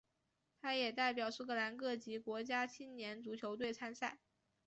[0.63, 4.17] 他也代表苏格兰各级国家青年足球队参赛。